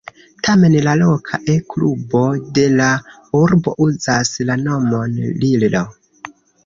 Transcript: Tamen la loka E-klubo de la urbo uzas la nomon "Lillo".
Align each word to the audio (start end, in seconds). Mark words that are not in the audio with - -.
Tamen 0.45 0.75
la 0.85 0.93
loka 1.01 1.39
E-klubo 1.55 2.23
de 2.59 2.63
la 2.79 2.87
urbo 3.41 3.75
uzas 3.89 4.33
la 4.51 4.57
nomon 4.63 5.17
"Lillo". 5.45 5.85